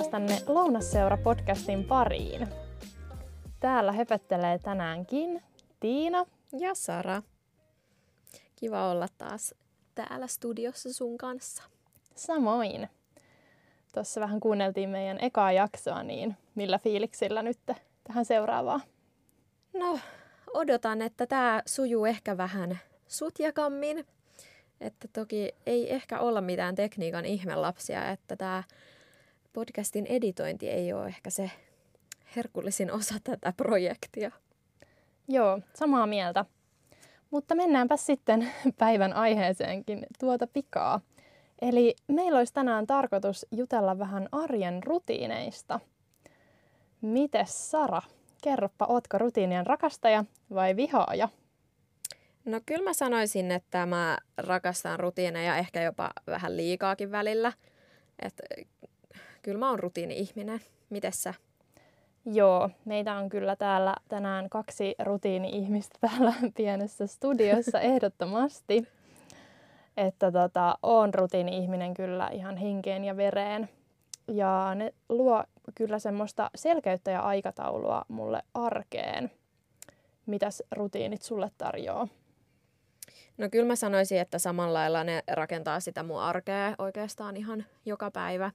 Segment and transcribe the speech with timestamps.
[0.00, 2.48] Tervetuloa taas tänne Lounasseura-podcastin pariin.
[3.60, 5.42] Täällä höpöttelee tänäänkin
[5.80, 6.26] Tiina
[6.58, 7.22] ja Sara.
[8.56, 9.54] Kiva olla taas
[9.94, 11.62] täällä studiossa sun kanssa.
[12.14, 12.88] Samoin.
[13.94, 17.58] Tuossa vähän kuunneltiin meidän ekaa jaksoa, niin millä fiiliksillä nyt
[18.04, 18.82] tähän seuraavaan?
[19.74, 19.98] No,
[20.54, 24.06] odotan, että tämä sujuu ehkä vähän sutjakammin.
[24.80, 28.62] Että toki ei ehkä olla mitään tekniikan ihmelapsia, että tämä
[29.52, 31.50] podcastin editointi ei ole ehkä se
[32.36, 34.30] herkullisin osa tätä projektia.
[35.28, 36.44] Joo, samaa mieltä.
[37.30, 41.00] Mutta mennäänpä sitten päivän aiheeseenkin tuota pikaa.
[41.62, 45.80] Eli meillä olisi tänään tarkoitus jutella vähän arjen rutiineista.
[47.00, 48.02] Mites Sara?
[48.42, 51.28] Kerropa, ootko rutiinien rakastaja vai vihaaja?
[52.44, 57.52] No kyllä mä sanoisin, että mä rakastan rutiineja ehkä jopa vähän liikaakin välillä.
[58.22, 58.40] Et,
[59.42, 60.60] kyllä mä oon rutiini-ihminen.
[60.90, 61.34] Mites sä?
[62.24, 68.88] Joo, meitä on kyllä täällä tänään kaksi rutiini-ihmistä täällä pienessä studiossa ehdottomasti.
[69.96, 73.68] Että tota, on rutiini-ihminen kyllä ihan henkeen ja vereen.
[74.28, 75.44] Ja ne luo
[75.74, 79.30] kyllä semmoista selkeyttä ja aikataulua mulle arkeen.
[80.26, 82.08] Mitäs rutiinit sulle tarjoaa?
[83.38, 88.10] No kyllä mä sanoisin, että samalla lailla ne rakentaa sitä mun arkea oikeastaan ihan joka
[88.10, 88.50] päivä.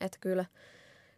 [0.00, 0.44] Että kyllä,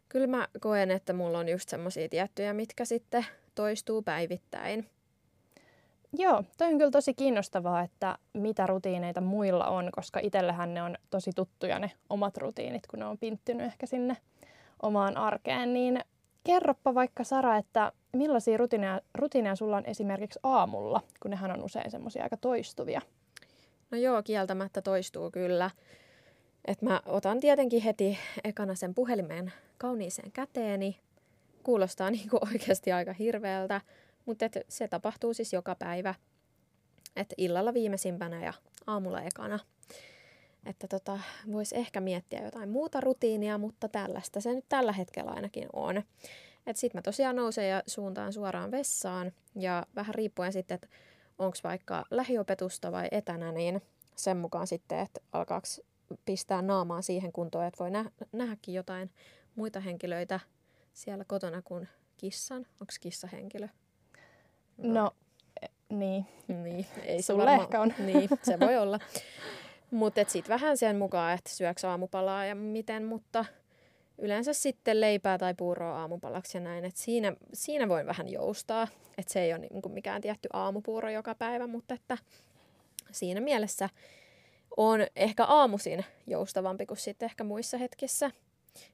[0.08, 4.86] kyllä mä koen, että mulla on just semmoisia tiettyjä, mitkä sitten toistuu päivittäin.
[6.18, 10.96] Joo, toi on kyllä tosi kiinnostavaa, että mitä rutiineita muilla on, koska itsellähän ne on
[11.10, 14.16] tosi tuttuja ne omat rutiinit, kun ne on pinttynyt ehkä sinne
[14.82, 15.74] omaan arkeen.
[15.74, 16.00] Niin
[16.44, 21.90] kerroppa vaikka Sara, että millaisia rutiineja, rutiineja sulla on esimerkiksi aamulla, kun nehän on usein
[21.90, 23.00] semmoisia aika toistuvia?
[23.90, 25.70] No joo, kieltämättä toistuu kyllä.
[26.64, 31.00] Et mä otan tietenkin heti ekana sen puhelimen kauniiseen käteeni.
[31.62, 33.80] Kuulostaa niinku oikeasti aika hirveältä,
[34.26, 36.14] mutta et se tapahtuu siis joka päivä.
[37.16, 38.52] Et illalla viimeisimpänä ja
[38.86, 39.58] aamulla ekana.
[40.66, 41.18] Että tota,
[41.52, 45.96] voisi ehkä miettiä jotain muuta rutiinia, mutta tällaista se nyt tällä hetkellä ainakin on.
[46.66, 50.88] Että sitten mä tosiaan nousen ja suuntaan suoraan vessaan ja vähän riippuen sitten, että
[51.38, 53.82] onko vaikka lähiopetusta vai etänä, niin
[54.16, 55.66] sen mukaan sitten, että alkaako
[56.24, 59.10] pistää naamaa siihen kuntoon, että voi nä- nähdäkin jotain
[59.54, 60.40] muita henkilöitä
[60.92, 62.66] siellä kotona kuin kissan.
[62.80, 63.68] Onko kissa henkilö?
[64.76, 65.10] No, no
[65.88, 66.26] niin.
[66.48, 67.62] Niin, ei Sulle varma...
[67.62, 67.94] ehkä on.
[68.06, 68.98] Niin, se voi olla.
[69.90, 73.44] Mutta sitten vähän sen mukaan, että syöks aamupalaa ja miten, mutta
[74.18, 76.84] yleensä sitten leipää tai puuroa aamupalaksi ja näin.
[76.84, 81.34] Et siinä, siinä voin vähän joustaa, että se ei ole niinku mikään tietty aamupuuro joka
[81.34, 82.18] päivä, mutta että
[83.12, 83.88] siinä mielessä
[84.76, 88.30] on ehkä aamusin joustavampi kuin sitten ehkä muissa hetkissä.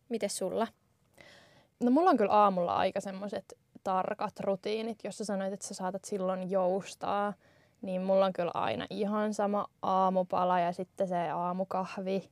[0.08, 0.66] Miten sulla?
[1.80, 6.04] No mulla on kyllä aamulla aika semmoiset tarkat rutiinit, jos sä sanoit, että sä saatat
[6.04, 7.34] silloin joustaa,
[7.82, 12.30] niin mulla on kyllä aina ihan sama aamupala ja sitten se aamukahvi.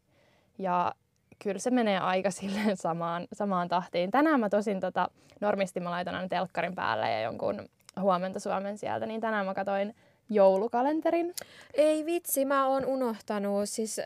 [0.59, 0.95] Ja
[1.43, 4.11] kyllä se menee aika silleen samaan, samaan tahtiin.
[4.11, 5.09] Tänään mä tosin tota,
[5.41, 7.69] normisti mä laitan aina telkkarin päälle ja jonkun
[8.01, 9.95] huomenta Suomen sieltä, niin tänään mä katsoin
[10.31, 11.35] joulukalenterin.
[11.75, 13.69] Ei vitsi, mä oon unohtanut.
[13.69, 14.05] Siis äh,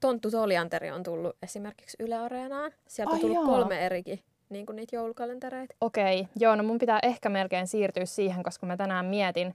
[0.00, 2.72] Tonttu Tolianteri on tullut esimerkiksi Yle Areenaan.
[2.88, 3.46] Sieltä on tullut jaa.
[3.46, 5.74] kolme erikin niin kuin niitä joulukalentereita.
[5.80, 6.32] Okei, okay.
[6.38, 9.54] joo, no mun pitää ehkä melkein siirtyä siihen, koska mä tänään mietin,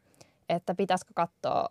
[0.50, 1.70] että pitäisikö katsoa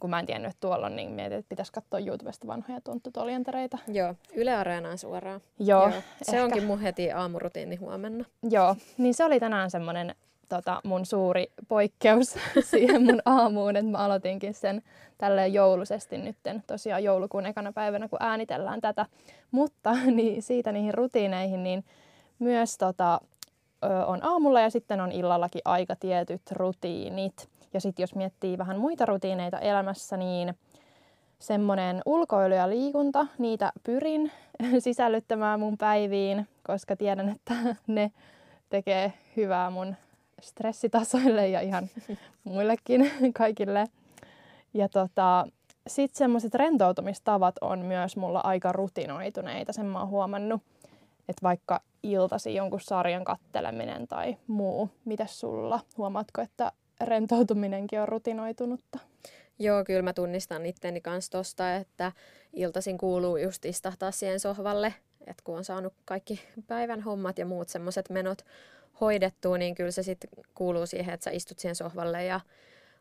[0.00, 3.78] kun mä en tiennyt, että tuolla on, niin mietin, että pitäisi katsoa YouTubesta vanhoja tunttutolientereitä.
[3.88, 5.40] Joo, Yle Areenaan suoraan.
[5.58, 5.88] Joo.
[5.88, 6.02] Joo.
[6.22, 6.44] Se ehkä.
[6.44, 8.24] onkin mun heti aamurutiini huomenna.
[8.50, 10.14] Joo, niin se oli tänään semmoinen
[10.50, 12.34] tota, mun suuri poikkeus
[12.70, 14.82] siihen mun aamuun, että mä aloitinkin sen
[15.18, 19.06] tälleen jouluisesti nytten tosiaan joulukuun ekana päivänä, kun äänitellään tätä.
[19.50, 21.84] Mutta niin siitä niihin rutiineihin, niin
[22.38, 23.20] myös tota,
[24.06, 27.48] on aamulla ja sitten on illallakin aika tietyt rutiinit.
[27.74, 30.54] Ja sitten jos miettii vähän muita rutiineita elämässä, niin
[31.38, 34.32] semmoinen ulkoilu ja liikunta, niitä pyrin
[34.78, 37.54] sisällyttämään mun päiviin, koska tiedän, että
[37.86, 38.12] ne
[38.70, 39.96] tekee hyvää mun
[40.42, 41.88] stressitasoille ja ihan
[42.44, 43.88] muillekin kaikille.
[44.74, 45.46] Ja tota,
[45.86, 50.62] sitten semmoiset rentoutumistavat on myös mulla aika rutinoituneita, sen mä oon huomannut.
[51.28, 55.80] Että vaikka iltasi jonkun sarjan katteleminen tai muu, mitä sulla?
[55.98, 58.98] Huomaatko, että rentoutuminenkin on rutinoitunutta?
[59.62, 62.12] Joo, kyllä mä tunnistan itteni kanssa tosta, että
[62.52, 64.94] iltaisin kuuluu just istahtaa siihen sohvalle,
[65.26, 68.44] että kun on saanut kaikki päivän hommat ja muut semmoiset menot
[69.00, 72.40] hoidettua, niin kyllä se sitten kuuluu siihen, että sä istut siihen sohvalle ja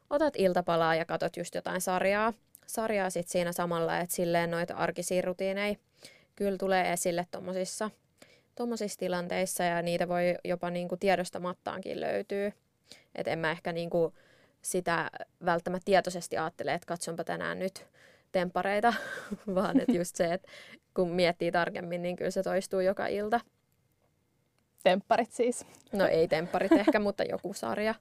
[0.10, 2.34] otat iltapalaa ja katot just jotain sarjaa.
[2.68, 5.76] Sarjaa sitten siinä samalla, että silleen noita arkisia rutiineja
[6.36, 7.90] kyllä tulee esille tuommoisissa
[8.56, 12.54] tommosissa tilanteissa ja niitä voi jopa niinku tiedostamattaankin löytyy.
[13.16, 14.14] Et en mä ehkä niinku
[14.62, 15.10] sitä
[15.46, 17.86] välttämättä tietoisesti ajattele, että katsonpa tänään nyt
[18.32, 18.94] temppareita,
[19.56, 20.52] vaan että just se, että
[20.94, 23.40] kun miettii tarkemmin, niin kyllä se toistuu joka ilta.
[24.84, 25.66] Tempparit siis.
[25.94, 27.96] No ei tempparit ehkä, mutta joku sarja.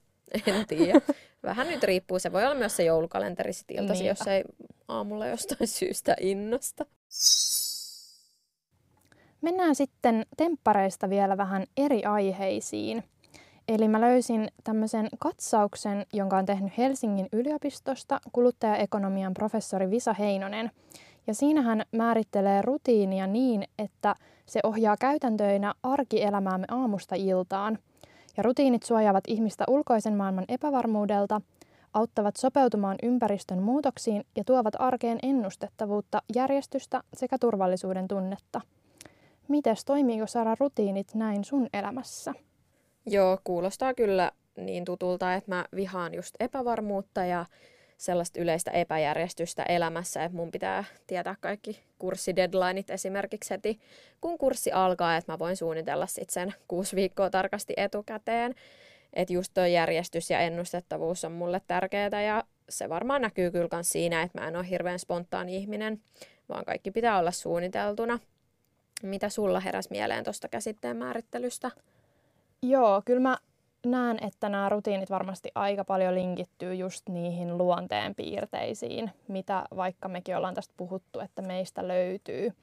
[0.47, 1.01] En tiedä.
[1.43, 2.19] Vähän nyt riippuu.
[2.19, 4.43] Se voi olla myös se joulukalenteri sit iltasi, jos ei
[4.87, 6.85] aamulla jostain syystä innosta.
[9.41, 13.03] Mennään sitten temppareista vielä vähän eri aiheisiin.
[13.69, 20.71] Eli mä löysin tämmöisen katsauksen, jonka on tehnyt Helsingin yliopistosta kuluttajaekonomian professori Visa Heinonen.
[21.27, 27.77] Ja siinä hän määrittelee rutiinia niin, että se ohjaa käytäntöinä arkielämäämme aamusta iltaan.
[28.37, 31.41] Ja rutiinit suojaavat ihmistä ulkoisen maailman epävarmuudelta,
[31.93, 38.61] auttavat sopeutumaan ympäristön muutoksiin ja tuovat arkeen ennustettavuutta, järjestystä sekä turvallisuuden tunnetta.
[39.47, 42.33] Mites toimiiko saada rutiinit näin sun elämässä?
[43.11, 47.45] Joo, kuulostaa kyllä niin tutulta, että mä vihaan just epävarmuutta ja
[47.97, 53.79] sellaista yleistä epäjärjestystä elämässä, että mun pitää tietää kaikki kurssideadlineit esimerkiksi heti,
[54.21, 58.55] kun kurssi alkaa, että mä voin suunnitella sitten sen kuusi viikkoa tarkasti etukäteen.
[59.13, 63.89] Että just tuo järjestys ja ennustettavuus on mulle tärkeää ja se varmaan näkyy kyllä myös
[63.89, 66.01] siinä, että mä en ole hirveän spontaani ihminen,
[66.49, 68.19] vaan kaikki pitää olla suunniteltuna.
[69.03, 71.71] Mitä sulla heräs mieleen tuosta käsitteen määrittelystä?
[72.63, 73.37] Joo, kyllä mä
[73.85, 80.37] näen, että nämä rutiinit varmasti aika paljon linkittyy just niihin luonteen piirteisiin, mitä vaikka mekin
[80.37, 82.53] ollaan tästä puhuttu, että meistä löytyy.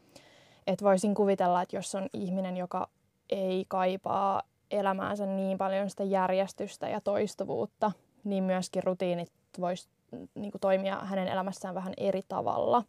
[0.67, 2.89] Että voisin kuvitella, että jos on ihminen, joka
[3.31, 7.93] ei kaipaa elämäänsä niin paljon sitä järjestystä ja toistuvuutta,
[8.25, 9.89] niin myöskin rutiinit voisi
[10.35, 12.83] niin toimia hänen elämässään vähän eri tavalla.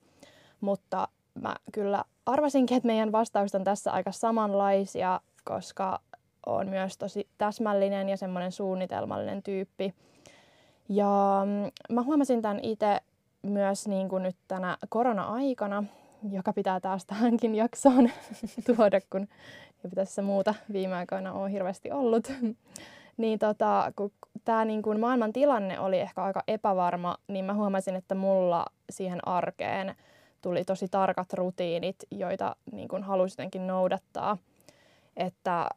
[0.62, 1.08] Mutta
[1.42, 6.00] mä kyllä arvasinkin, että meidän vastaukset on tässä aika samanlaisia, koska
[6.48, 9.94] on myös tosi täsmällinen ja semmoinen suunnitelmallinen tyyppi.
[10.90, 13.00] Ja mm, mä huomasin tämän itse
[13.42, 15.84] myös niin kuin nyt tänä korona-aikana,
[16.32, 18.10] joka pitää taas tähänkin jaksoon
[18.68, 19.28] tuoda, kun
[19.84, 22.34] ei tässä muuta viime aikoina ole hirveästi ollut.
[23.18, 24.12] niin tota, kun
[24.46, 29.28] tämä niin kuin maailman tilanne oli ehkä aika epävarma, niin mä huomasin, että mulla siihen
[29.28, 29.96] arkeen
[30.42, 34.38] tuli tosi tarkat rutiinit, joita niin kuin halusin jotenkin noudattaa.
[35.18, 35.70] Että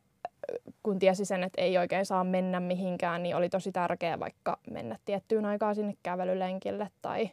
[0.82, 4.98] kun tiesi sen, että ei oikein saa mennä mihinkään, niin oli tosi tärkeää vaikka mennä
[5.04, 7.30] tiettyyn aikaan sinne kävelylenkille tai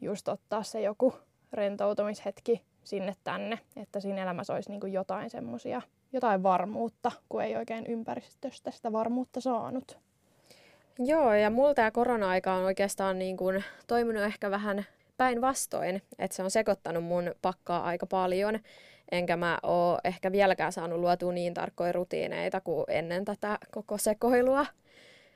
[0.00, 1.14] just ottaa se joku
[1.52, 7.86] rentoutumishetki sinne tänne, että siinä elämässä olisi niin jotain semmoisia, jotain varmuutta, kun ei oikein
[7.86, 9.98] ympäristöstä sitä varmuutta saanut.
[10.98, 14.84] Joo, ja mulla tämä korona-aika on oikeastaan niin kuin toiminut ehkä vähän
[15.16, 18.58] päinvastoin, että se on sekoittanut mun pakkaa aika paljon
[19.12, 24.66] enkä mä oo ehkä vieläkään saanut luotua niin tarkkoja rutiineita kuin ennen tätä koko sekoilua.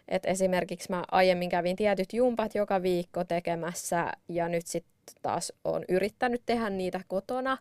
[0.09, 4.93] Et esimerkiksi mä aiemmin kävin tietyt jumpat joka viikko tekemässä ja nyt sitten
[5.23, 7.59] taas on yrittänyt tehdä niitä kotona,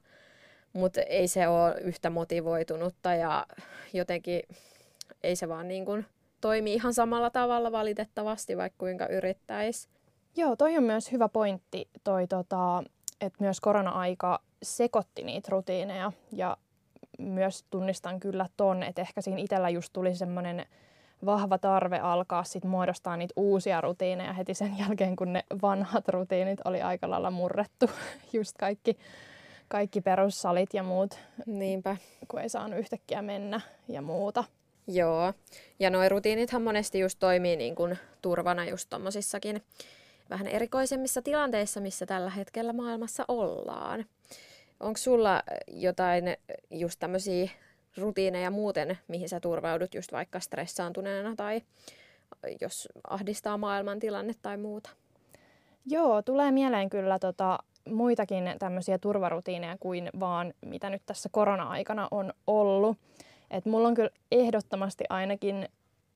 [0.74, 3.46] mutta ei se ole yhtä motivoitunutta ja
[3.94, 4.42] jotenkin
[5.24, 6.06] ei se vaan niin kuin
[6.42, 9.90] toimi ihan samalla tavalla valitettavasti, vaikka kuinka yrittäisi.
[10.36, 12.84] Joo, toi on myös hyvä pointti, toi tota,
[13.22, 16.58] että myös korona-aika sekoitti niitä rutiineja ja
[17.18, 20.66] myös tunnistan kyllä ton, että ehkä siinä itsellä just tuli semmoinen
[21.26, 26.60] vahva tarve alkaa sit muodostaa niitä uusia rutiineja heti sen jälkeen, kun ne vanhat rutiinit
[26.66, 27.90] oli aika lailla murrettu.
[28.34, 28.98] Just kaikki,
[29.68, 31.20] kaikki perussalit ja muut.
[31.46, 31.98] Niinpä.
[32.28, 34.44] Kun ei saanut yhtäkkiä mennä ja muuta.
[34.88, 35.34] Joo.
[35.80, 39.62] Ja nuo rutiinithan monesti just toimii niin kuin turvana just tommosissakin
[40.32, 44.06] vähän erikoisemmissa tilanteissa, missä tällä hetkellä maailmassa ollaan.
[44.80, 46.24] Onko sulla jotain
[46.72, 47.50] just tämmöisiä
[47.98, 51.62] rutiineja muuten, mihin sä turvaudut just vaikka stressaantuneena tai
[52.62, 54.90] jos ahdistaa maailman tilanne tai muuta?
[55.86, 57.60] Joo, tulee mieleen kyllä tota,
[57.90, 62.98] muitakin tämmöisiä turvarutiineja kuin vaan mitä nyt tässä korona-aikana on ollut.
[63.52, 65.70] Et mulla on kyllä ehdottomasti ainakin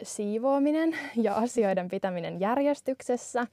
[0.03, 3.47] siivoaminen ja asioiden pitäminen järjestyksessä.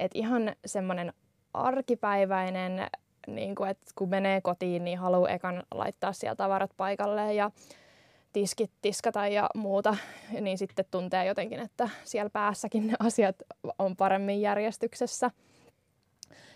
[0.00, 1.12] Et ihan semmoinen
[1.54, 2.86] arkipäiväinen,
[3.26, 7.50] niin kuin, että kun menee kotiin, niin haluaa ekan laittaa siellä tavarat paikalleen ja
[8.32, 9.96] tiskit tiskata ja muuta,
[10.40, 13.36] niin sitten tuntee jotenkin, että siellä päässäkin ne asiat
[13.78, 15.30] on paremmin järjestyksessä.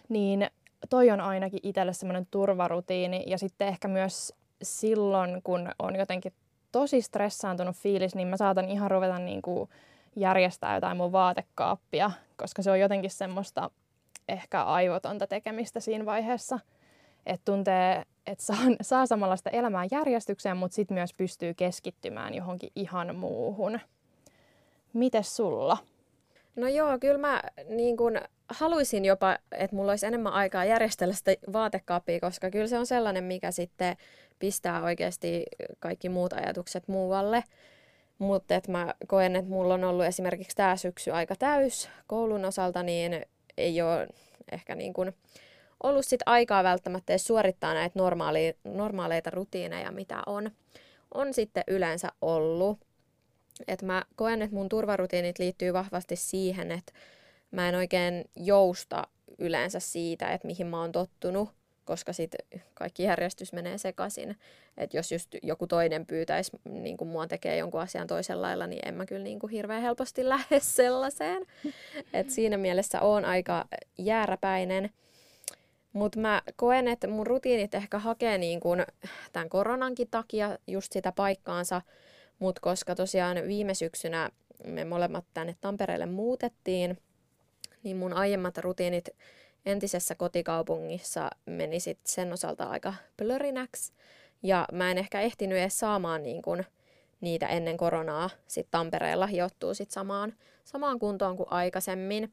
[0.09, 0.51] Niin
[0.91, 4.33] toi on ainakin itselle semmoinen turvarutiini ja sitten ehkä myös
[4.63, 6.33] silloin, kun on jotenkin
[6.73, 9.71] tosi stressaantunut fiilis, niin mä saatan ihan ruveta niin kuin
[10.17, 13.71] järjestää jotain mun vaatekaappia, koska se on jotenkin semmoista
[14.29, 16.59] ehkä aivotonta tekemistä siinä vaiheessa.
[17.27, 23.17] että tuntee, että saa, saa samanlaista elämää järjestykseen, mutta sitten myös pystyy keskittymään johonkin ihan
[23.17, 23.81] muuhun.
[24.93, 25.77] Mites sulla?
[26.57, 31.35] No joo, kyllä mä niin kun, haluaisin jopa, että mulla olisi enemmän aikaa järjestellä sitä
[31.53, 33.97] vaatekaappia, koska kyllä se on sellainen, mikä sitten
[34.39, 35.45] pistää oikeasti
[35.81, 37.45] kaikki muut ajatukset muualle.
[38.19, 42.83] Mutta että mä koen, että mulla on ollut esimerkiksi tämä syksy aika täys koulun osalta,
[42.83, 44.09] niin ei ole
[44.53, 45.15] ehkä niin kuin
[45.83, 50.51] ollut sit aikaa välttämättä edes suorittaa näitä normaali, normaaleita rutiineja, mitä on,
[51.15, 52.79] on sitten yleensä ollut.
[53.69, 56.93] Et mä koen, että mun turvarutiinit liittyy vahvasti siihen, että
[57.51, 59.07] mä en oikein jousta
[59.39, 61.49] yleensä siitä, että mihin mä oon tottunut,
[61.85, 64.37] koska sitten kaikki järjestys menee sekaisin.
[64.77, 68.95] Että jos just joku toinen pyytäisi niin mua tekee jonkun asian toisella lailla, niin en
[68.95, 71.47] mä kyllä niin kuin hirveän helposti lähde sellaiseen.
[72.13, 73.65] Et siinä mielessä on aika
[73.99, 74.91] jääräpäinen.
[75.93, 78.87] Mutta mä koen, että mun rutiinit ehkä hakee niin kuin
[79.33, 81.83] tämän koronankin takia just sitä paikkaansa,
[82.39, 84.31] mutta koska tosiaan viime syksynä
[84.67, 86.99] me molemmat tänne Tampereelle muutettiin,
[87.83, 89.09] niin mun aiemmat rutiinit
[89.67, 93.93] entisessä kotikaupungissa meni sit sen osalta aika plörinäksi.
[94.43, 96.65] Ja mä en ehkä ehtinyt edes saamaan niin kun
[97.21, 102.33] niitä ennen koronaa sit Tampereella hiottuu sit samaan, samaan kuntoon kuin aikaisemmin.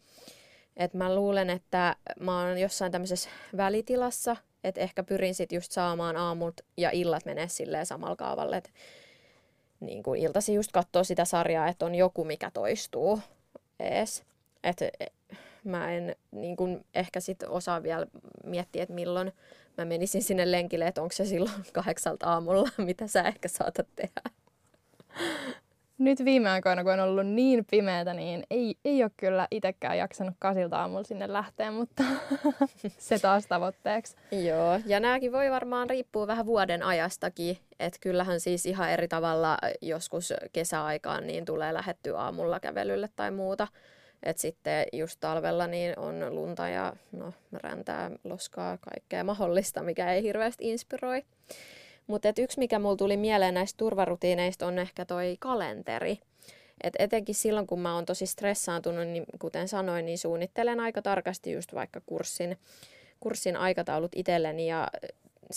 [0.77, 6.17] Et mä luulen, että mä oon jossain tämmöisessä välitilassa, että ehkä pyrin sit just saamaan
[6.17, 8.69] aamut ja illat menee silleen samalla kaavalle, että
[9.79, 13.19] niin kuin iltasi just katsoo sitä sarjaa, että on joku, mikä toistuu
[13.79, 14.23] ees.
[14.63, 14.89] Et e,
[15.63, 18.07] mä en niin kuin ehkä sit osaa vielä
[18.43, 19.31] miettiä, että milloin
[19.77, 24.21] mä menisin sinne lenkille, että onko se silloin kahdeksalta aamulla, mitä sä ehkä saatat tehdä.
[25.97, 30.33] Nyt viime aikoina, kun on ollut niin pimeätä, niin ei, ei ole kyllä itsekään jaksanut
[30.39, 32.03] kasilta aamulla sinne lähteä, mutta
[32.97, 34.15] se taas tavoitteeksi.
[34.31, 39.57] Joo, ja nämäkin voi varmaan riippua vähän vuoden ajastakin, että kyllähän siis ihan eri tavalla
[39.81, 43.67] joskus kesäaikaan niin tulee lähetty aamulla kävelylle tai muuta.
[44.23, 50.23] Et sitten just talvella niin on lunta ja no, räntää, loskaa, kaikkea mahdollista, mikä ei
[50.23, 51.23] hirveästi inspiroi.
[52.07, 56.19] Mutta yksi, mikä mulla tuli mieleen näistä turvarutiineista, on ehkä toi kalenteri.
[56.83, 61.51] Et etenkin silloin, kun mä oon tosi stressaantunut, niin kuten sanoin, niin suunnittelen aika tarkasti
[61.51, 62.57] just vaikka kurssin,
[63.19, 64.87] kurssin aikataulut itselleni ja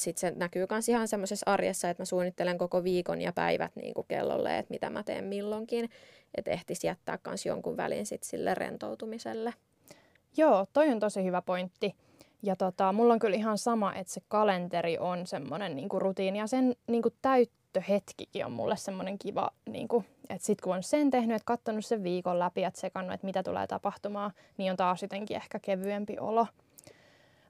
[0.03, 3.95] sitten se näkyy myös ihan semmoisessa arjessa, että mä suunnittelen koko viikon ja päivät niin
[3.95, 5.91] kuin kellolle, että mitä mä teen milloinkin,
[6.35, 9.55] että ehtis jättää myös jonkun välin sit sille rentoutumiselle.
[10.37, 11.95] Joo, toi on tosi hyvä pointti.
[12.43, 16.47] Ja tota, mulla on kyllä ihan sama, että se kalenteri on semmoinen niinku rutiini ja
[16.47, 21.47] sen niinku täyttöhetkikin on mulle semmoinen kiva, niinku, että sit kun on sen tehnyt, että
[21.47, 25.59] katsonut sen viikon läpi, että sekannut, että mitä tulee tapahtumaan, niin on taas jotenkin ehkä
[25.59, 26.47] kevyempi olo.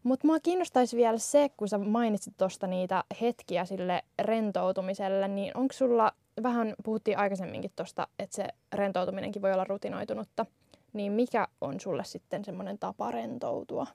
[0.04, 5.72] Mutta mua kiinnostaisi vielä se, kun sä mainitsit tuosta niitä hetkiä sille rentoutumiselle, niin onko
[5.72, 10.46] sulla, vähän puhuttiin aikaisemminkin tuosta, että se rentoutuminenkin voi olla rutinoitunutta,
[10.92, 13.86] niin mikä on sulle sitten semmoinen tapa rentoutua?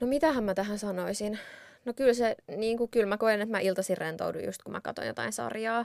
[0.00, 1.38] No mitähän mä tähän sanoisin?
[1.84, 4.80] No kyllä se, niin kuin, kyllä mä koen, että mä iltaisin rentoudun just kun mä
[4.80, 5.84] katson jotain sarjaa.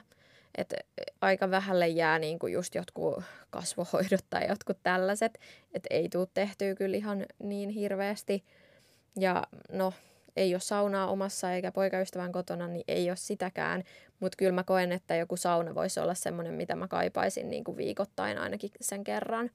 [0.58, 0.76] Että
[1.22, 5.40] aika vähälle jää niin kuin just jotkut kasvohoidot tai jotkut tällaiset.
[5.74, 8.44] Että ei tule tehtyä kyllä ihan niin hirveästi.
[9.20, 9.94] Ja no,
[10.36, 13.84] ei ole saunaa omassa eikä poikaystävän kotona, niin ei ole sitäkään.
[14.20, 17.78] Mutta kyllä mä koen, että joku sauna voisi olla semmoinen, mitä mä kaipaisin niin kuin
[17.78, 19.52] viikoittain ainakin sen kerran.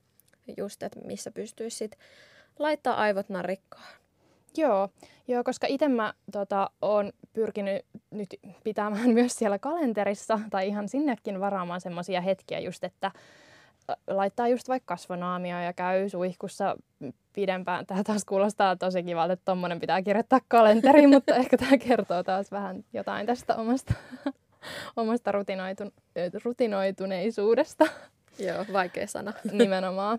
[0.56, 1.98] Just, että missä pystyisi sit
[2.58, 3.88] laittaa aivot narikkaan.
[4.56, 4.88] Joo,
[5.28, 8.28] joo koska itse mä tota, oon pyrkinyt nyt
[8.64, 13.10] pitämään myös siellä kalenterissa tai ihan sinnekin varaamaan semmoisia hetkiä just, että
[14.06, 16.76] laittaa just vaikka kasvonaamia ja käy suihkussa
[17.32, 17.86] pidempään.
[17.86, 22.52] Tämä taas kuulostaa tosi kivalta, että tommonen pitää kirjoittaa kalenteriin, mutta ehkä tämä kertoo taas
[22.52, 23.94] vähän jotain tästä omasta,
[24.96, 25.92] omasta rutinoitun,
[26.44, 27.86] rutinoituneisuudesta.
[28.38, 29.32] Joo, vaikea sana.
[29.52, 30.18] Nimenomaan.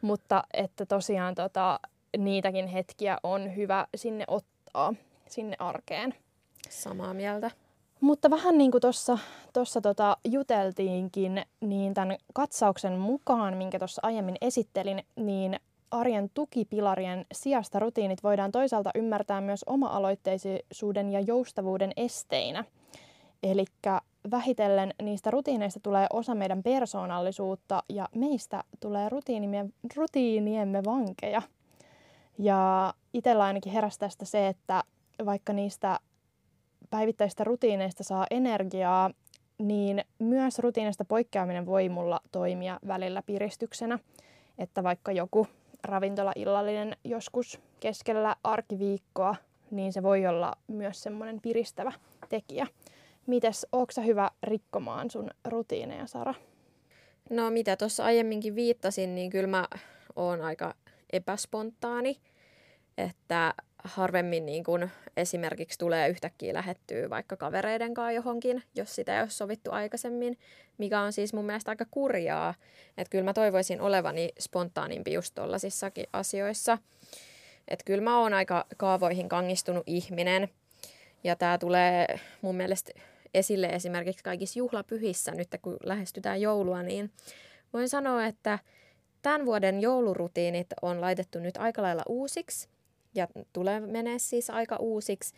[0.00, 1.80] Mutta että tosiaan tota,
[2.18, 4.94] niitäkin hetkiä on hyvä sinne ottaa,
[5.32, 6.14] sinne arkeen.
[6.70, 7.50] Samaa mieltä.
[8.00, 8.80] Mutta vähän niin kuin
[9.52, 15.60] tuossa tota juteltiinkin, niin tämän katsauksen mukaan, minkä tuossa aiemmin esittelin, niin
[15.90, 22.64] arjen tukipilarien sijasta rutiinit voidaan toisaalta ymmärtää myös oma-aloitteisuuden ja joustavuuden esteinä.
[23.42, 23.64] Eli
[24.30, 29.08] vähitellen niistä rutiineista tulee osa meidän persoonallisuutta ja meistä tulee
[29.96, 31.42] rutiiniemme vankeja.
[32.38, 34.84] Ja itsellä ainakin heräsi tästä se, että
[35.26, 35.98] vaikka niistä
[36.90, 39.10] päivittäistä rutiineista saa energiaa,
[39.58, 43.98] niin myös rutiinista poikkeaminen voi mulla toimia välillä piristyksenä.
[44.58, 45.46] Että vaikka joku
[45.84, 49.36] ravintolaillallinen joskus keskellä arkiviikkoa,
[49.70, 51.92] niin se voi olla myös semmoinen piristävä
[52.28, 52.66] tekijä.
[53.26, 56.34] Mites, onko hyvä rikkomaan sun rutiineja, Sara?
[57.30, 59.68] No mitä tuossa aiemminkin viittasin, niin kyllä mä
[60.16, 60.74] oon aika
[61.12, 62.16] epäspontaani,
[62.98, 69.22] että harvemmin niin kun esimerkiksi tulee yhtäkkiä lähettyä vaikka kavereiden kanssa johonkin, jos sitä ei
[69.22, 70.38] ole sovittu aikaisemmin,
[70.78, 72.54] mikä on siis mun mielestä aika kurjaa.
[72.98, 76.78] Että kyllä mä toivoisin olevani spontaanimpi just tollasissakin asioissa.
[77.68, 80.48] Että kyllä mä oon aika kaavoihin kangistunut ihminen.
[81.24, 82.06] Ja tämä tulee
[82.40, 82.92] mun mielestä
[83.34, 87.10] esille esimerkiksi kaikissa juhlapyhissä nyt, kun lähestytään joulua, niin
[87.72, 88.58] voin sanoa, että
[89.22, 92.71] tämän vuoden joulurutiinit on laitettu nyt aika lailla uusiksi
[93.14, 95.34] ja tulee menee siis aika uusiksi.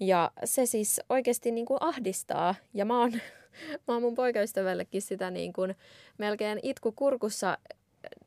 [0.00, 2.54] Ja se siis oikeasti niin kuin ahdistaa.
[2.74, 3.12] Ja mä oon,
[3.88, 5.74] mä oon mun poikaystävällekin sitä niin kuin
[6.18, 7.58] melkein itku kurkussa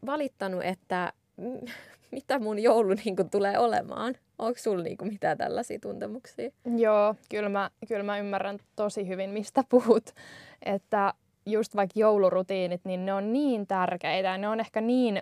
[0.05, 1.13] valittanut, että
[2.11, 4.15] mitä mun joulu niin kuin tulee olemaan.
[4.39, 6.51] Onko sulla niin kuin mitään tällaisia tuntemuksia?
[6.77, 10.09] Joo, kyllä mä, kyllä mä ymmärrän tosi hyvin, mistä puhut.
[10.65, 11.13] Että
[11.45, 15.21] just vaikka joulurutiinit, niin ne on niin tärkeitä ja ne on ehkä niin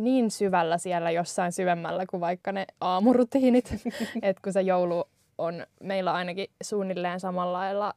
[0.00, 3.70] niin syvällä siellä jossain syvemmällä kuin vaikka ne aamurutiinit.
[4.22, 5.04] että kun se joulu
[5.38, 7.94] on meillä ainakin suunnilleen samalla lailla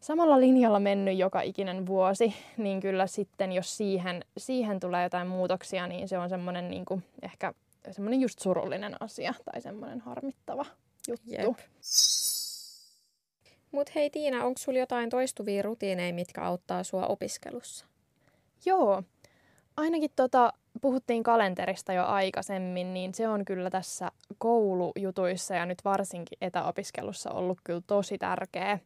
[0.00, 5.86] samalla linjalla mennyt joka ikinen vuosi, niin kyllä sitten jos siihen, siihen tulee jotain muutoksia,
[5.86, 7.52] niin se on semmoinen niin kuin ehkä
[7.90, 10.66] semmoinen just surullinen asia tai semmoinen harmittava
[11.08, 11.30] juttu.
[11.30, 11.58] Jep.
[13.72, 17.86] Mut hei Tiina, onko sulla jotain toistuvia rutiineja, mitkä auttaa sua opiskelussa?
[18.64, 19.02] Joo,
[19.76, 26.38] ainakin tota, puhuttiin kalenterista jo aikaisemmin, niin se on kyllä tässä koulujutuissa ja nyt varsinkin
[26.40, 28.78] etäopiskelussa ollut kyllä tosi tärkeä.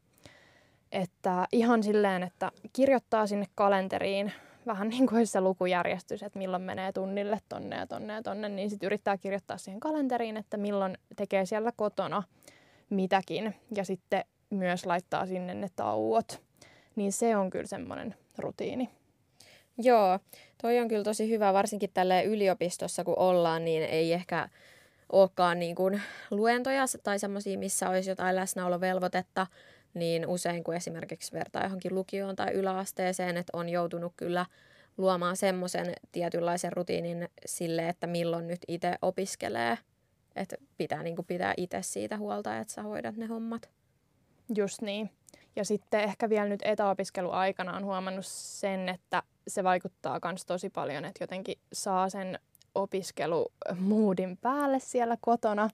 [0.93, 4.33] Että ihan silleen, että kirjoittaa sinne kalenteriin
[4.67, 8.71] vähän niin kuin se lukujärjestys, että milloin menee tunnille tonne ja tonne ja tonne, niin
[8.71, 12.23] sitten yrittää kirjoittaa siihen kalenteriin, että milloin tekee siellä kotona
[12.91, 16.43] mitäkin ja sitten myös laittaa sinne ne tauot.
[16.97, 18.91] Niin se on kyllä semmoinen rutiini.
[19.79, 20.19] Joo,
[20.63, 24.49] toi on kyllä tosi hyvä, varsinkin tälle yliopistossa kun ollaan, niin ei ehkä
[25.13, 29.47] olekaan niin kuin luentoja tai semmoisia, missä olisi jotain läsnäolovelvoitetta,
[29.95, 34.47] niin usein kun esimerkiksi vertaa johonkin lukioon tai yläasteeseen, että on joutunut kyllä
[34.97, 39.79] luomaan semmoisen tietynlaisen rutiinin sille, että milloin nyt itse opiskelee.
[40.37, 43.71] Että pitää niin kuin pitää itse siitä huolta, että sä hoidat ne hommat.
[44.57, 45.11] Just niin.
[45.57, 51.05] Ja sitten ehkä vielä nyt etäopiskeluaikana on huomannut sen, että se vaikuttaa myös tosi paljon,
[51.05, 52.39] että jotenkin saa sen
[52.75, 55.71] opiskelumuudin päälle siellä kotona,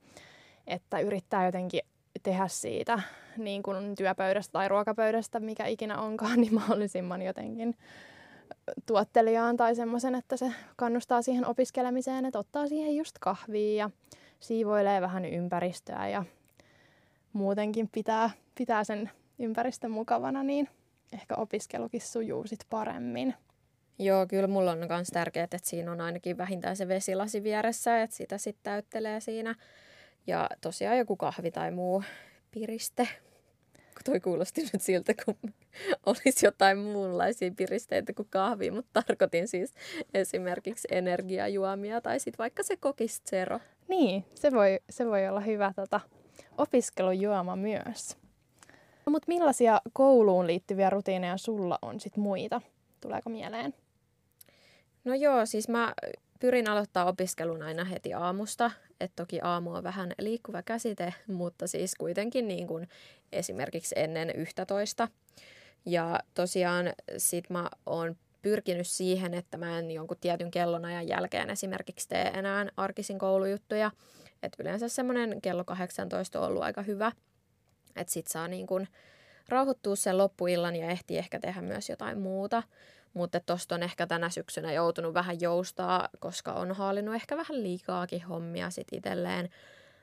[0.66, 1.80] että yrittää jotenkin
[2.22, 3.00] tehdä siitä
[3.36, 7.76] niin kuin työpöydästä tai ruokapöydästä, mikä ikinä onkaan, niin mahdollisimman jotenkin
[8.86, 13.90] tuottelijaan tai semmoisen, että se kannustaa siihen opiskelemiseen, että ottaa siihen just kahvia ja
[14.40, 16.24] siivoilee vähän ympäristöä ja
[17.32, 19.10] muutenkin pitää, pitää sen
[19.40, 20.68] ympäristön mukavana, niin
[21.12, 23.34] ehkä opiskelukin sujuu sit paremmin.
[23.98, 28.16] Joo, kyllä mulla on myös tärkeää, että siinä on ainakin vähintään se vesilasi vieressä, että
[28.16, 29.54] sitä sitten täyttelee siinä.
[30.26, 32.02] Ja tosiaan joku kahvi tai muu
[32.50, 33.08] piriste.
[34.04, 35.36] Toi kuulosti nyt siltä, kun
[36.06, 39.74] olisi jotain muunlaisia piristeitä kuin kahvi, mutta tarkoitin siis
[40.14, 43.60] esimerkiksi energiajuomia tai sitten vaikka se kokistero.
[43.88, 46.00] Niin, se voi, se voi olla hyvä tota,
[46.58, 48.19] opiskelujuoma myös.
[49.06, 52.60] No, mutta millaisia kouluun liittyviä rutiineja sulla on sit muita?
[53.00, 53.74] Tuleeko mieleen?
[55.04, 55.94] No joo, siis mä
[56.40, 58.70] pyrin aloittaa opiskelun aina heti aamusta.
[59.00, 62.88] että toki aamu on vähän liikkuva käsite, mutta siis kuitenkin niin kuin
[63.32, 65.08] esimerkiksi ennen 11.
[65.86, 72.08] Ja tosiaan sit mä oon pyrkinyt siihen, että mä en jonkun tietyn kellonajan jälkeen esimerkiksi
[72.08, 73.90] tee enää arkisin koulujuttuja.
[74.42, 77.12] Että yleensä semmoinen kello 18 on ollut aika hyvä.
[77.96, 78.88] Että sit saa niin kuin
[79.48, 82.62] rauhoittua sen loppuillan ja ehtii ehkä tehdä myös jotain muuta.
[83.14, 88.22] Mutta tuosta on ehkä tänä syksynä joutunut vähän joustaa, koska on haalinnut ehkä vähän liikaakin
[88.22, 89.48] hommia sit itselleen.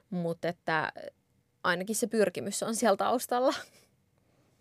[0.10, 0.92] Mutta että
[1.64, 3.54] ainakin se pyrkimys on siellä taustalla.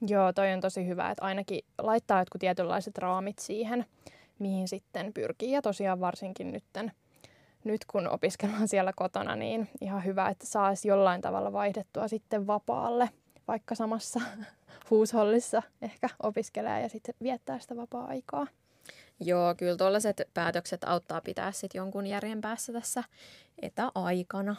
[0.06, 3.86] Joo, toi on tosi hyvä, että ainakin laittaa jotkut tietynlaiset raamit siihen,
[4.38, 5.52] mihin sitten pyrkii.
[5.52, 6.92] Ja tosiaan varsinkin nytten,
[7.66, 13.10] nyt kun opiskellaan siellä kotona, niin ihan hyvä, että saisi jollain tavalla vaihdettua sitten vapaalle,
[13.48, 14.20] vaikka samassa
[14.90, 18.46] huushollissa ehkä opiskelee ja sitten viettää sitä vapaa-aikaa.
[19.20, 23.04] Joo, kyllä tuollaiset päätökset auttaa pitää sitten jonkun järjen päässä tässä
[23.62, 24.56] etäaikana.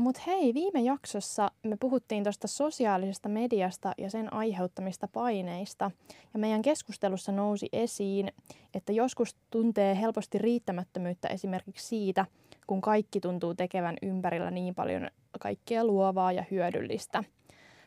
[0.00, 5.90] Mutta hei, viime jaksossa me puhuttiin tuosta sosiaalisesta mediasta ja sen aiheuttamista paineista.
[6.34, 8.32] Ja meidän keskustelussa nousi esiin,
[8.74, 12.26] että joskus tuntee helposti riittämättömyyttä esimerkiksi siitä,
[12.66, 15.10] kun kaikki tuntuu tekevän ympärillä niin paljon
[15.40, 17.24] kaikkea luovaa ja hyödyllistä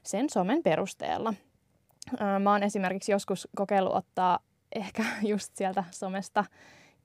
[0.03, 1.33] sen somen perusteella.
[2.39, 4.39] Mä oon esimerkiksi joskus kokeillut ottaa
[4.75, 6.45] ehkä just sieltä somesta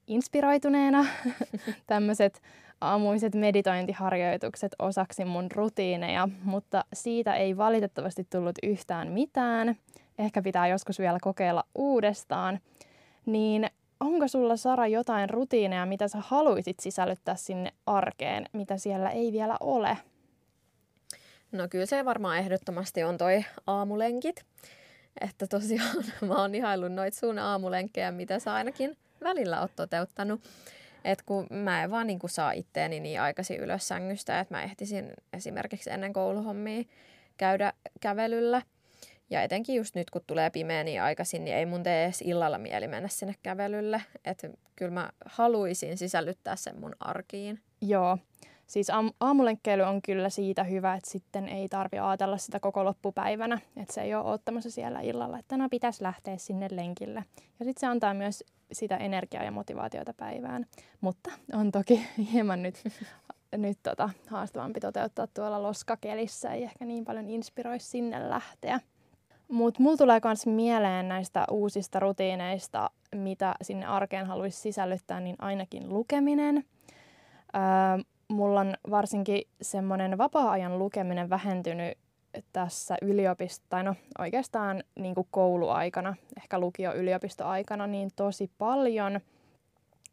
[0.07, 1.07] inspiroituneena
[1.87, 2.43] tämmöiset
[2.81, 9.77] aamuiset meditointiharjoitukset osaksi mun rutiineja, mutta siitä ei valitettavasti tullut yhtään mitään.
[10.19, 12.61] Ehkä pitää joskus vielä kokeilla uudestaan.
[13.27, 19.33] Niin onko sulla Sara jotain rutiineja, mitä sä haluaisit sisällyttää sinne arkeen, mitä siellä ei
[19.33, 19.99] vielä ole?
[21.53, 24.45] No kyllä se varmaan ehdottomasti on toi aamulenkit.
[25.21, 30.41] Että tosiaan mä oon ihaillut noit sun aamulenkkejä, mitä sä ainakin välillä oot toteuttanut.
[31.09, 34.63] Et kun mä en vaan niin kuin saa itteeni niin aikaisin ylös sängystä, että mä
[34.63, 36.85] ehtisin esimerkiksi ennen kouluhommia
[37.37, 38.63] käydä kävelyllä.
[39.31, 42.59] Ja etenkin just nyt, kun tulee pimeä niin aikaisin, niin ei mun tee edes illalla
[42.59, 44.03] mieli mennä sinne kävelylle.
[44.25, 47.61] Että kyllä mä haluaisin sisällyttää sen mun arkiin.
[47.81, 48.19] Joo.
[48.69, 53.59] Siis aam- aamulenkkeily on kyllä siitä hyvä, että sitten ei tarvi ajatella sitä koko loppupäivänä.
[53.77, 57.25] Että se ei ole ottamassa siellä illalla, että tänään pitäisi lähteä sinne lenkille.
[57.59, 60.67] Ja sitten se antaa myös sitä energiaa ja motivaatiota päivään.
[61.01, 62.83] Mutta on toki hieman nyt,
[63.57, 66.53] nyt tota, haastavampi toteuttaa tuolla loskakelissä.
[66.53, 68.81] Ei ehkä niin paljon inspiroi sinne lähteä.
[69.49, 75.89] Mutta mulla tulee myös mieleen näistä uusista rutiineista, mitä sinne arkeen haluaisi sisällyttää, niin ainakin
[75.89, 76.65] lukeminen.
[77.55, 81.99] Öö, mulla on varsinkin semmoinen vapaa-ajan lukeminen vähentynyt
[82.53, 89.21] tässä yliopisto, tai no oikeastaan niin kuin kouluaikana, ehkä lukio-yliopistoaikana, niin tosi paljon.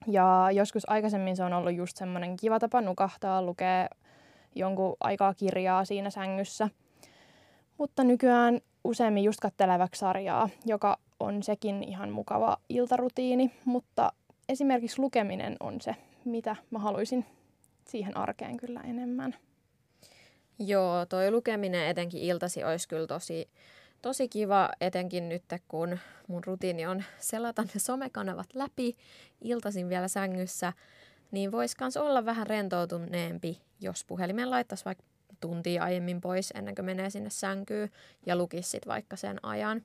[0.07, 3.89] Ja joskus aikaisemmin se on ollut just semmoinen kiva tapa nukahtaa, lukea
[4.55, 6.69] jonkun aikaa kirjaa siinä sängyssä.
[7.77, 14.11] Mutta nykyään useammin just kattelevaksi sarjaa, joka on sekin ihan mukava iltarutiini, mutta
[14.49, 17.25] esimerkiksi lukeminen on se, mitä mä haluaisin
[17.87, 19.35] siihen arkeen kyllä enemmän.
[20.59, 23.49] Joo, toi lukeminen etenkin iltasi olisi kyllä tosi,
[24.01, 28.95] tosi kiva, etenkin nyt kun mun rutiini on selata ne somekanavat läpi
[29.41, 30.73] iltasin vielä sängyssä,
[31.31, 35.03] niin voisi myös olla vähän rentoutuneempi, jos puhelimen laittaisi vaikka
[35.39, 37.89] tuntia aiemmin pois ennen kuin menee sinne sänkyyn
[38.25, 39.81] ja lukisi sit vaikka sen ajan.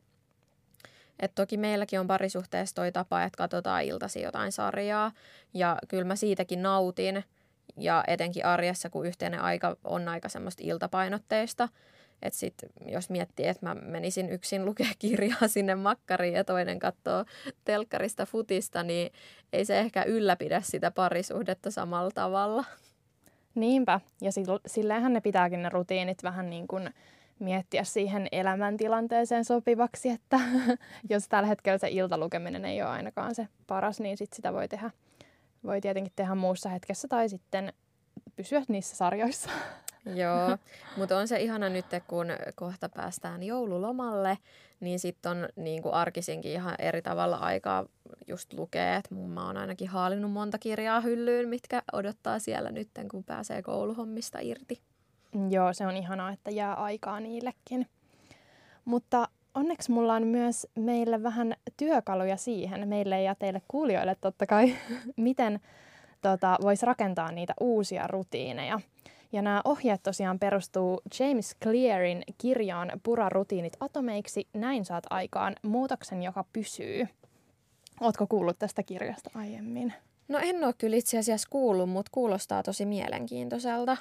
[1.18, 5.12] Et toki meilläkin on parisuhteessa toi tapa, että katsotaan iltasi jotain sarjaa
[5.54, 7.24] ja kyllä mä siitäkin nautin–
[7.76, 11.68] ja etenkin arjessa, kun yhteinen aika on aika semmoista iltapainotteista.
[12.22, 12.54] Että sit,
[12.86, 17.24] jos miettii, että mä menisin yksin lukea kirjaa sinne makkariin ja toinen katsoo
[17.64, 19.12] telkkarista futista, niin
[19.52, 22.64] ei se ehkä ylläpidä sitä parisuhdetta samalla tavalla.
[23.54, 24.00] Niinpä.
[24.20, 24.30] Ja
[24.66, 26.90] silleenhän ne pitääkin ne rutiinit vähän niin kuin
[27.38, 30.40] miettiä siihen elämäntilanteeseen sopivaksi, että
[31.10, 34.90] jos tällä hetkellä se iltalukeminen ei ole ainakaan se paras, niin sit sitä voi tehdä
[35.64, 37.72] voi tietenkin tehdä muussa hetkessä tai sitten
[38.36, 39.50] pysyä niissä sarjoissa.
[40.14, 40.58] Joo,
[40.96, 44.38] mutta on se ihana nyt, kun kohta päästään joululomalle,
[44.80, 47.86] niin sitten on niin kuin arkisinkin ihan eri tavalla aikaa
[48.26, 48.96] just lukea.
[48.96, 54.38] Et mä oon ainakin haalinnut monta kirjaa hyllyyn, mitkä odottaa siellä nyt, kun pääsee kouluhommista
[54.38, 54.80] irti.
[55.50, 57.86] Joo, se on ihanaa, että jää aikaa niillekin.
[58.84, 64.74] Mutta onneksi mulla on myös meille vähän työkaluja siihen, meille ja teille kuulijoille totta kai,
[65.16, 65.60] miten
[66.22, 68.80] tota, voisi rakentaa niitä uusia rutiineja.
[69.32, 76.22] Ja nämä ohjeet tosiaan perustuu James Clearin kirjaan Pura rutiinit atomeiksi, näin saat aikaan muutoksen,
[76.22, 77.08] joka pysyy.
[78.00, 79.92] Ootko kuullut tästä kirjasta aiemmin?
[80.28, 83.96] No en ole kyllä itse asiassa kuullut, mutta kuulostaa tosi mielenkiintoiselta.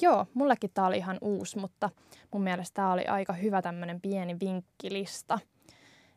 [0.00, 1.90] Joo, mullekin tämä oli ihan uusi, mutta
[2.32, 5.38] mun mielestä tämä oli aika hyvä tämmöinen pieni vinkkilista.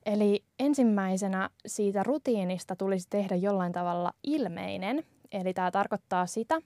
[0.06, 5.04] Eli ensimmäisenä siitä rutiinista tulisi tehdä jollain tavalla ilmeinen.
[5.32, 6.62] Eli tämä tarkoittaa sitä,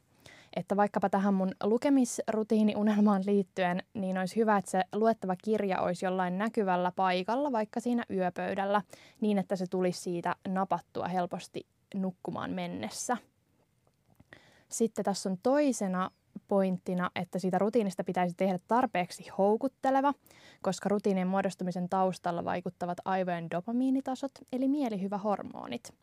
[0.56, 6.38] että vaikkapa tähän mun lukemisrutiiniunelmaan liittyen, niin olisi hyvä, että se luettava kirja olisi jollain
[6.38, 8.82] näkyvällä paikalla, vaikka siinä yöpöydällä,
[9.22, 13.18] niin että se tulisi siitä napattua helposti nukkumaan mennessä.
[14.70, 16.12] Sitten tässä on toisena
[16.48, 20.14] pointtina, että siitä rutiinista pitäisi tehdä tarpeeksi houkutteleva,
[20.62, 25.94] koska rutiinien muodostumisen taustalla vaikuttavat aivojen dopamiinitasot, eli mielihyvähormonit.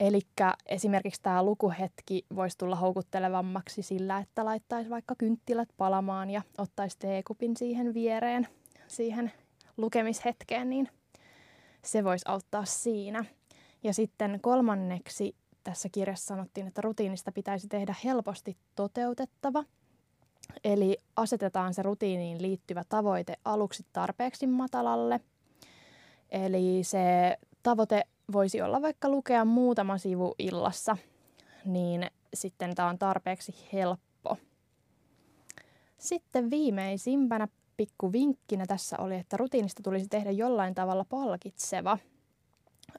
[0.00, 0.20] Eli
[0.66, 7.56] esimerkiksi tämä lukuhetki voisi tulla houkuttelevammaksi sillä, että laittaisi vaikka kynttilät palamaan ja ottaisi teekupin
[7.56, 8.48] siihen viereen,
[8.88, 9.32] siihen
[9.76, 10.88] lukemishetkeen, niin
[11.84, 13.24] se voisi auttaa siinä.
[13.82, 15.34] Ja sitten kolmanneksi
[15.68, 19.64] tässä kirjassa sanottiin, että rutiinista pitäisi tehdä helposti toteutettava.
[20.64, 25.20] Eli asetetaan se rutiiniin liittyvä tavoite aluksi tarpeeksi matalalle.
[26.30, 30.96] Eli se tavoite voisi olla vaikka lukea muutama sivu illassa,
[31.64, 34.36] niin sitten tämä on tarpeeksi helppo.
[35.98, 41.98] Sitten viimeisimpänä pikku vinkkinä tässä oli, että rutiinista tulisi tehdä jollain tavalla palkitseva.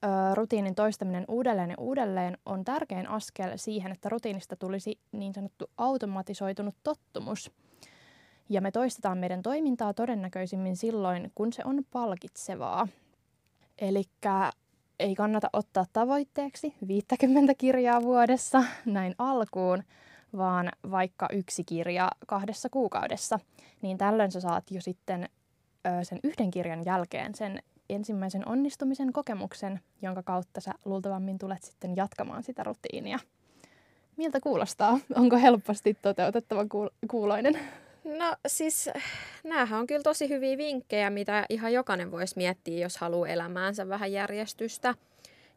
[0.04, 5.69] Öö, rutiinin toistaminen uudelleen ja uudelleen on tärkein askel siihen, että rutiinista tulisi niin sanottu
[5.78, 7.52] automatisoitunut tottumus.
[8.49, 12.88] Ja me toistetaan meidän toimintaa todennäköisimmin silloin, kun se on palkitsevaa.
[13.78, 14.04] Eli
[14.99, 19.84] ei kannata ottaa tavoitteeksi 50 kirjaa vuodessa näin alkuun,
[20.38, 23.39] vaan vaikka yksi kirja kahdessa kuukaudessa,
[23.82, 25.30] niin tällöin sä saat jo sitten
[25.88, 31.95] ö, sen yhden kirjan jälkeen sen ensimmäisen onnistumisen kokemuksen, jonka kautta sä luultavammin tulet sitten
[31.95, 33.19] jatkamaan sitä rutiinia.
[34.17, 34.99] Miltä kuulostaa?
[35.15, 37.60] Onko helposti toteutettava kuul- kuuloinen?
[38.04, 38.89] No siis
[39.43, 44.12] näähän on kyllä tosi hyviä vinkkejä, mitä ihan jokainen voisi miettiä, jos haluaa elämäänsä vähän
[44.12, 44.93] järjestystä.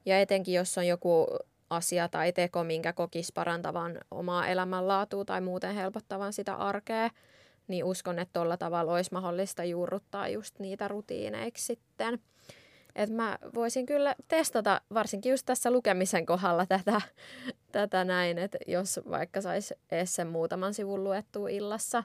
[0.06, 1.26] Ja etenkin jos on joku
[1.70, 7.10] asia tai teko, minkä kokisi parantavan omaa elämänlaatua tai muuten helpottavan sitä arkea,
[7.68, 12.18] niin uskon, että tuolla tavalla olisi mahdollista juurruttaa just niitä rutiineiksi sitten.
[12.96, 17.00] Et mä voisin kyllä testata varsinkin just tässä lukemisen kohdalla tätä,
[17.72, 22.04] tätä näin, että jos vaikka saisi edes sen muutaman sivun luettua illassa.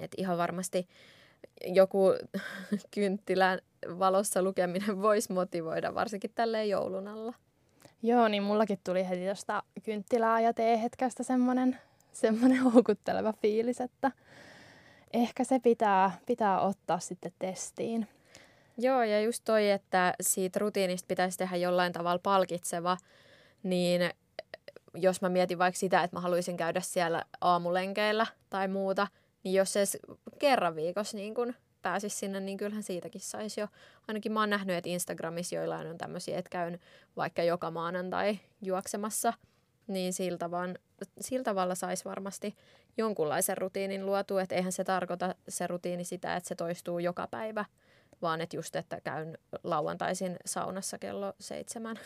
[0.00, 0.88] Et ihan varmasti
[1.66, 2.14] joku
[2.94, 3.58] kynttilän
[3.98, 7.34] valossa lukeminen voisi motivoida, varsinkin tälleen joulun alla.
[8.02, 11.78] Joo, niin mullakin tuli heti tuosta kynttilää ja teehetkästä semmoinen
[12.12, 14.12] semmoinen houkutteleva fiilis, että
[15.12, 18.08] ehkä se pitää, pitää ottaa sitten testiin.
[18.78, 22.96] Joo, ja just toi, että siitä rutiinista pitäisi tehdä jollain tavalla palkitseva,
[23.62, 24.10] niin
[24.94, 29.06] jos mä mietin vaikka sitä, että mä haluaisin käydä siellä aamulenkeillä tai muuta,
[29.44, 29.84] niin jos se
[30.38, 33.68] kerran viikossa niin kun pääsisi sinne, niin kyllähän siitäkin saisi jo.
[34.08, 36.80] Ainakin mä oon nähnyt, että Instagramissa joillain on tämmöisiä, että käyn
[37.16, 39.32] vaikka joka maanantai juoksemassa,
[39.88, 40.78] niin siltä, vaan,
[41.20, 42.56] sillä tavalla saisi varmasti
[42.96, 47.64] jonkunlaisen rutiinin luotu, että eihän se tarkoita se rutiini sitä, että se toistuu joka päivä,
[48.22, 51.96] vaan että just, että käyn lauantaisin saunassa kello seitsemän.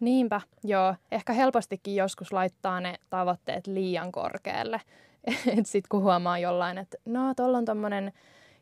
[0.00, 0.94] Niinpä, joo.
[1.12, 4.80] Ehkä helpostikin joskus laittaa ne tavoitteet liian korkealle.
[5.64, 8.12] sitten kun huomaa jollain, että no, tuolla on tommonen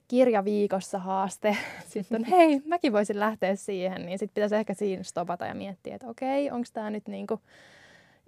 [0.08, 1.56] kirja viikossa haaste,
[1.92, 6.08] sitten hei, mäkin voisin lähteä siihen, niin sitten pitäisi ehkä siinä stopata ja miettiä, että
[6.08, 7.40] okei, onko tämä nyt niinku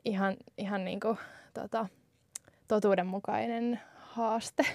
[0.05, 1.17] ihan, ihan niinku,
[1.55, 1.87] tota,
[2.69, 4.67] totuudenmukainen haaste.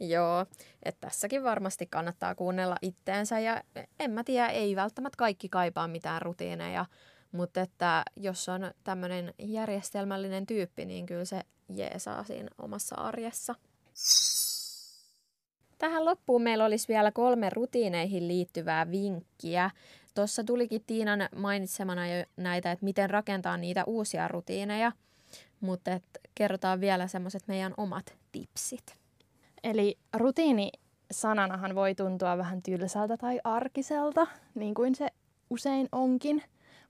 [0.00, 0.46] Joo,
[0.82, 3.62] että tässäkin varmasti kannattaa kuunnella itteensä ja
[4.00, 6.86] en mä tiedä, ei välttämättä kaikki kaipaa mitään rutiineja,
[7.32, 13.54] mutta että jos on tämmöinen järjestelmällinen tyyppi, niin kyllä se jeesaa siinä omassa arjessa.
[15.78, 19.70] Tähän loppuun meillä olisi vielä kolme rutiineihin liittyvää vinkkiä.
[20.14, 24.92] Tuossa tulikin Tiinan mainitsemana jo näitä, että miten rakentaa niitä uusia rutiineja,
[25.60, 26.00] mutta
[26.34, 28.96] kerrotaan vielä semmoiset meidän omat tipsit.
[29.64, 30.70] Eli rutiini
[31.10, 35.08] sananahan voi tuntua vähän tylsältä tai arkiselta, niin kuin se
[35.50, 36.42] usein onkin,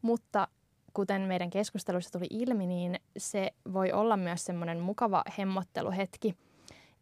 [0.03, 0.49] mutta
[0.95, 6.35] kuten meidän keskustelussa tuli ilmi, niin se voi olla myös semmoinen mukava hemmotteluhetki–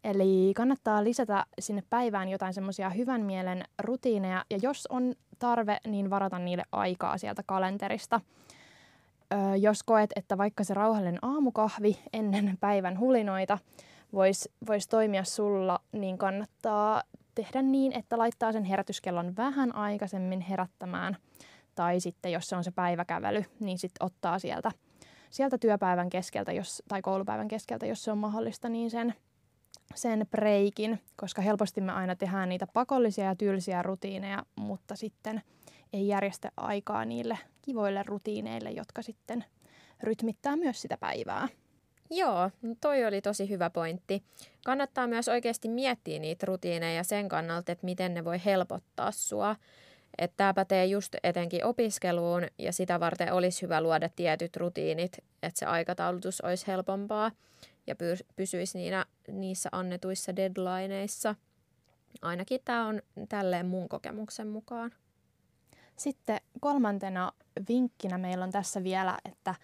[0.03, 6.09] Eli kannattaa lisätä sinne päivään jotain semmoisia hyvän mielen rutiineja, ja jos on tarve, niin
[6.09, 8.21] varata niille aikaa sieltä kalenterista.
[9.33, 13.57] Öö, jos koet, että vaikka se rauhallinen aamukahvi ennen päivän hulinoita
[14.13, 17.03] voisi vois toimia sulla, niin kannattaa
[17.35, 21.17] tehdä niin, että laittaa sen herätyskellon vähän aikaisemmin herättämään.
[21.75, 24.71] Tai sitten jos se on se päiväkävely, niin sitten ottaa sieltä,
[25.29, 29.13] sieltä työpäivän keskeltä jos, tai koulupäivän keskeltä, jos se on mahdollista, niin sen
[29.95, 35.41] sen breikin, koska helposti me aina tehdään niitä pakollisia ja tylsiä rutiineja, mutta sitten
[35.93, 39.45] ei järjestä aikaa niille kivoille rutiineille, jotka sitten
[40.03, 41.47] rytmittää myös sitä päivää.
[42.09, 42.51] Joo,
[42.81, 44.23] toi oli tosi hyvä pointti.
[44.65, 49.55] Kannattaa myös oikeasti miettiä niitä rutiineja sen kannalta, että miten ne voi helpottaa sua.
[50.17, 55.59] Että tämä pätee just etenkin opiskeluun ja sitä varten olisi hyvä luoda tietyt rutiinit, että
[55.59, 57.31] se aikataulutus olisi helpompaa
[57.87, 57.95] ja
[58.35, 61.35] pysyisi niinä, niissä annetuissa deadlineissa.
[62.21, 64.91] Ainakin tämä on tälleen mun kokemuksen mukaan.
[65.97, 67.31] Sitten kolmantena
[67.69, 69.55] vinkkinä meillä on tässä vielä, että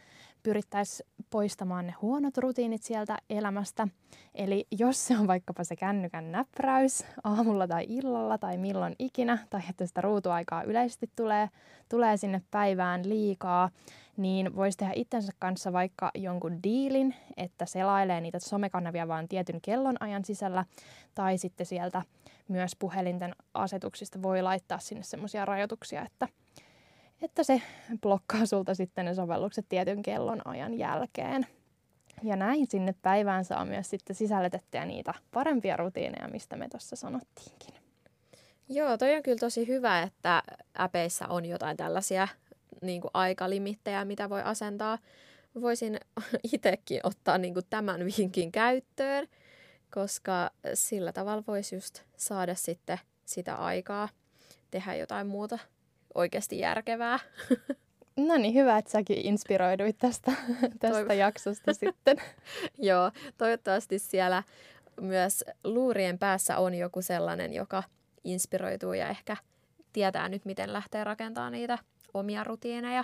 [0.47, 3.87] pyrittäisiin poistamaan ne huonot rutiinit sieltä elämästä.
[4.35, 9.61] Eli jos se on vaikkapa se kännykän näppäräys aamulla tai illalla tai milloin ikinä, tai
[9.69, 11.49] että sitä ruutuaikaa yleisesti tulee,
[11.89, 13.69] tulee sinne päivään liikaa,
[14.17, 20.25] niin voisi tehdä itsensä kanssa vaikka jonkun diilin, että selailee niitä somekanavia vain tietyn kellonajan
[20.25, 20.65] sisällä,
[21.15, 22.01] tai sitten sieltä
[22.47, 26.27] myös puhelinten asetuksista voi laittaa sinne semmoisia rajoituksia, että,
[27.21, 27.61] että se
[28.01, 31.47] blokkaa sulta sitten ne sovellukset tietyn kellon ajan jälkeen.
[32.23, 37.73] Ja näin sinne päivään saa myös sitten sisällytettyä niitä parempia rutiineja, mistä me tuossa sanottiinkin.
[38.69, 40.43] Joo, toi on kyllä tosi hyvä, että
[40.79, 42.27] äpeissä on jotain tällaisia
[42.81, 44.97] niin kuin aikalimittejä, mitä voi asentaa.
[45.61, 45.99] Voisin
[46.53, 49.27] itsekin ottaa niin kuin tämän vinkin käyttöön,
[49.93, 54.09] koska sillä tavalla voisi just saada sitten sitä aikaa
[54.71, 55.59] tehdä jotain muuta
[56.15, 57.19] oikeasti järkevää.
[58.17, 60.31] No niin, hyvä, että säkin inspiroiduit tästä,
[60.79, 62.17] tästä Toiv- jaksosta sitten.
[62.77, 64.43] Joo, toivottavasti siellä
[65.01, 67.83] myös luurien päässä on joku sellainen, joka
[68.23, 69.37] inspiroituu ja ehkä
[69.93, 71.77] tietää nyt, miten lähtee rakentamaan niitä
[72.13, 73.03] omia rutiineja.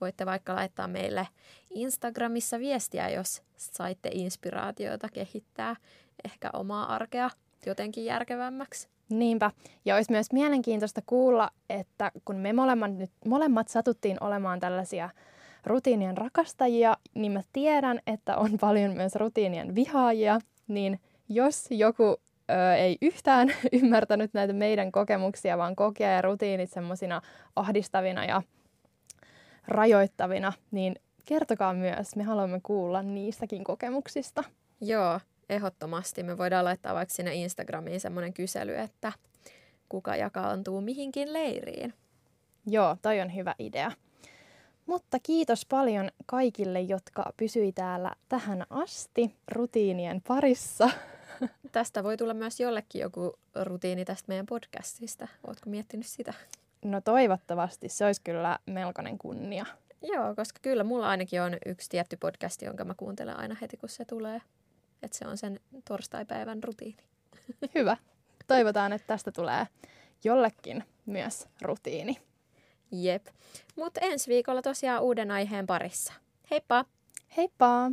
[0.00, 1.28] Voitte vaikka laittaa meille
[1.70, 5.76] Instagramissa viestiä, jos saitte inspiraatiota kehittää
[6.24, 7.30] ehkä omaa arkea
[7.66, 8.88] jotenkin järkevämmäksi.
[9.10, 9.50] Niinpä.
[9.84, 15.10] Ja olisi myös mielenkiintoista kuulla, että kun me molemmat, nyt, molemmat satuttiin olemaan tällaisia
[15.66, 20.38] rutiinien rakastajia, niin mä tiedän, että on paljon myös rutiinien vihaajia.
[20.68, 22.16] Niin jos joku
[22.50, 23.48] ö, ei yhtään
[23.82, 27.22] ymmärtänyt näitä meidän kokemuksia, vaan kokee rutiinit semmoisina
[27.56, 28.42] ahdistavina ja
[29.68, 32.16] rajoittavina, niin kertokaa myös.
[32.16, 34.44] Me haluamme kuulla niistäkin kokemuksista.
[34.80, 36.22] Joo, ehdottomasti.
[36.22, 39.12] Me voidaan laittaa vaikka sinne Instagramiin semmoinen kysely, että
[39.88, 41.94] kuka jakaantuu mihinkin leiriin.
[42.66, 43.92] Joo, toi on hyvä idea.
[44.86, 50.90] Mutta kiitos paljon kaikille, jotka pysyi täällä tähän asti rutiinien parissa.
[51.72, 55.28] Tästä voi tulla myös jollekin joku rutiini tästä meidän podcastista.
[55.46, 56.34] Oletko miettinyt sitä?
[56.84, 57.88] No toivottavasti.
[57.88, 59.66] Se olisi kyllä melkoinen kunnia.
[60.02, 63.88] Joo, koska kyllä mulla ainakin on yksi tietty podcast, jonka mä kuuntelen aina heti, kun
[63.88, 64.40] se tulee.
[65.02, 67.02] Että se on sen torstaipäivän rutiini.
[67.74, 67.96] Hyvä.
[68.46, 69.66] Toivotaan, että tästä tulee
[70.24, 72.16] jollekin myös rutiini.
[72.92, 73.26] Jep.
[73.76, 76.12] Mutta ensi viikolla tosiaan uuden aiheen parissa.
[76.50, 76.84] Heippa!
[77.36, 77.90] Heippa!